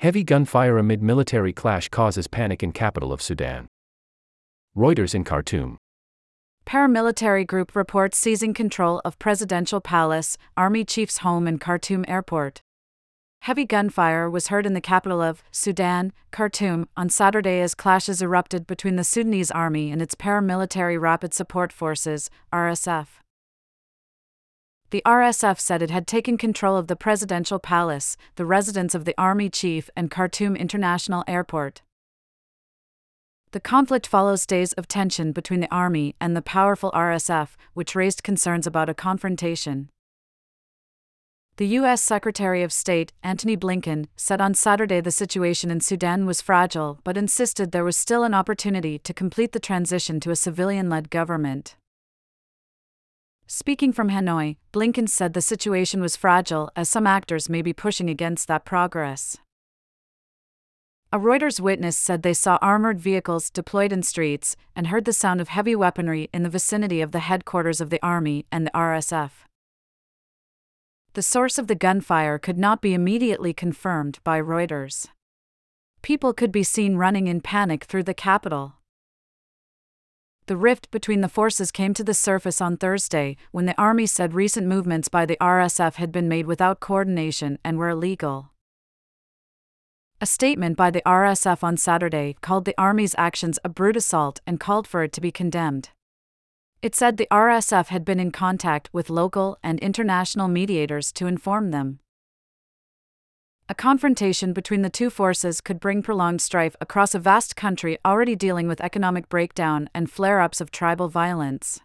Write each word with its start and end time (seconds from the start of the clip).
Heavy 0.00 0.24
gunfire 0.24 0.78
amid 0.78 1.02
military 1.02 1.52
clash 1.52 1.90
causes 1.90 2.26
panic 2.26 2.62
in 2.62 2.72
capital 2.72 3.12
of 3.12 3.20
Sudan. 3.20 3.68
Reuters 4.74 5.14
in 5.14 5.24
Khartoum. 5.24 5.76
Paramilitary 6.64 7.46
group 7.46 7.76
reports 7.76 8.16
seizing 8.16 8.54
control 8.54 9.02
of 9.04 9.18
presidential 9.18 9.78
palace, 9.78 10.38
army 10.56 10.86
chief's 10.86 11.18
home 11.18 11.46
and 11.46 11.60
Khartoum 11.60 12.06
airport. 12.08 12.62
Heavy 13.42 13.66
gunfire 13.66 14.30
was 14.30 14.48
heard 14.48 14.64
in 14.64 14.72
the 14.72 14.80
capital 14.80 15.20
of 15.20 15.42
Sudan, 15.50 16.14
Khartoum, 16.30 16.88
on 16.96 17.10
Saturday 17.10 17.60
as 17.60 17.74
clashes 17.74 18.22
erupted 18.22 18.66
between 18.66 18.96
the 18.96 19.04
Sudanese 19.04 19.50
army 19.50 19.90
and 19.90 20.00
its 20.00 20.14
paramilitary 20.14 20.98
rapid 20.98 21.34
support 21.34 21.74
forces, 21.74 22.30
RSF. 22.54 23.20
The 24.90 25.02
RSF 25.06 25.60
said 25.60 25.82
it 25.82 25.90
had 25.90 26.08
taken 26.08 26.36
control 26.36 26.76
of 26.76 26.88
the 26.88 26.96
presidential 26.96 27.60
palace, 27.60 28.16
the 28.34 28.44
residence 28.44 28.92
of 28.92 29.04
the 29.04 29.14
army 29.16 29.48
chief, 29.48 29.88
and 29.94 30.10
Khartoum 30.10 30.56
International 30.56 31.22
Airport. 31.28 31.82
The 33.52 33.60
conflict 33.60 34.06
follows 34.06 34.46
days 34.46 34.72
of 34.72 34.88
tension 34.88 35.30
between 35.30 35.60
the 35.60 35.72
army 35.72 36.16
and 36.20 36.36
the 36.36 36.42
powerful 36.42 36.90
RSF, 36.90 37.50
which 37.74 37.94
raised 37.94 38.24
concerns 38.24 38.66
about 38.66 38.88
a 38.88 38.94
confrontation. 38.94 39.90
The 41.56 41.68
U.S. 41.78 42.02
Secretary 42.02 42.62
of 42.62 42.72
State, 42.72 43.12
Antony 43.22 43.56
Blinken, 43.56 44.06
said 44.16 44.40
on 44.40 44.54
Saturday 44.54 45.00
the 45.00 45.10
situation 45.10 45.70
in 45.70 45.80
Sudan 45.80 46.26
was 46.26 46.40
fragile 46.40 46.98
but 47.04 47.16
insisted 47.16 47.70
there 47.70 47.84
was 47.84 47.96
still 47.96 48.24
an 48.24 48.34
opportunity 48.34 48.98
to 49.00 49.14
complete 49.14 49.52
the 49.52 49.60
transition 49.60 50.20
to 50.20 50.30
a 50.30 50.36
civilian 50.36 50.88
led 50.88 51.10
government. 51.10 51.76
Speaking 53.52 53.92
from 53.92 54.10
Hanoi, 54.10 54.58
Blinken 54.72 55.08
said 55.08 55.32
the 55.32 55.40
situation 55.40 56.00
was 56.00 56.14
fragile 56.14 56.70
as 56.76 56.88
some 56.88 57.04
actors 57.04 57.48
may 57.48 57.62
be 57.62 57.72
pushing 57.72 58.08
against 58.08 58.46
that 58.46 58.64
progress. 58.64 59.38
A 61.12 61.18
Reuters 61.18 61.58
witness 61.58 61.96
said 61.96 62.22
they 62.22 62.32
saw 62.32 62.60
armored 62.62 63.00
vehicles 63.00 63.50
deployed 63.50 63.92
in 63.92 64.04
streets 64.04 64.54
and 64.76 64.86
heard 64.86 65.04
the 65.04 65.12
sound 65.12 65.40
of 65.40 65.48
heavy 65.48 65.74
weaponry 65.74 66.30
in 66.32 66.44
the 66.44 66.48
vicinity 66.48 67.00
of 67.00 67.10
the 67.10 67.18
headquarters 67.18 67.80
of 67.80 67.90
the 67.90 67.98
Army 68.04 68.46
and 68.52 68.68
the 68.68 68.70
RSF. 68.70 69.32
The 71.14 71.22
source 71.22 71.58
of 71.58 71.66
the 71.66 71.74
gunfire 71.74 72.38
could 72.38 72.56
not 72.56 72.80
be 72.80 72.94
immediately 72.94 73.52
confirmed 73.52 74.20
by 74.22 74.40
Reuters. 74.40 75.08
People 76.02 76.32
could 76.32 76.52
be 76.52 76.62
seen 76.62 76.94
running 76.94 77.26
in 77.26 77.40
panic 77.40 77.82
through 77.82 78.04
the 78.04 78.14
capital. 78.14 78.74
The 80.50 80.56
rift 80.56 80.90
between 80.90 81.20
the 81.20 81.28
forces 81.28 81.70
came 81.70 81.94
to 81.94 82.02
the 82.02 82.12
surface 82.12 82.60
on 82.60 82.76
Thursday 82.76 83.36
when 83.52 83.66
the 83.66 83.80
army 83.80 84.04
said 84.04 84.34
recent 84.34 84.66
movements 84.66 85.06
by 85.06 85.24
the 85.24 85.36
RSF 85.40 85.94
had 85.94 86.10
been 86.10 86.26
made 86.26 86.46
without 86.46 86.80
coordination 86.80 87.60
and 87.62 87.78
were 87.78 87.90
illegal. 87.90 88.50
A 90.20 90.26
statement 90.26 90.76
by 90.76 90.90
the 90.90 91.02
RSF 91.06 91.62
on 91.62 91.76
Saturday 91.76 92.34
called 92.40 92.64
the 92.64 92.74
army's 92.76 93.14
actions 93.16 93.60
a 93.62 93.68
brute 93.68 93.96
assault 93.96 94.40
and 94.44 94.58
called 94.58 94.88
for 94.88 95.04
it 95.04 95.12
to 95.12 95.20
be 95.20 95.30
condemned. 95.30 95.90
It 96.82 96.96
said 96.96 97.16
the 97.16 97.28
RSF 97.30 97.86
had 97.86 98.04
been 98.04 98.18
in 98.18 98.32
contact 98.32 98.90
with 98.92 99.08
local 99.08 99.56
and 99.62 99.78
international 99.78 100.48
mediators 100.48 101.12
to 101.12 101.28
inform 101.28 101.70
them. 101.70 102.00
A 103.70 103.74
confrontation 103.74 104.52
between 104.52 104.82
the 104.82 104.90
two 104.90 105.10
forces 105.10 105.60
could 105.60 105.78
bring 105.78 106.02
prolonged 106.02 106.40
strife 106.40 106.74
across 106.80 107.14
a 107.14 107.20
vast 107.20 107.54
country 107.54 107.98
already 108.04 108.34
dealing 108.34 108.66
with 108.66 108.80
economic 108.80 109.28
breakdown 109.28 109.88
and 109.94 110.10
flare 110.10 110.40
ups 110.40 110.60
of 110.60 110.72
tribal 110.72 111.08
violence. 111.08 111.78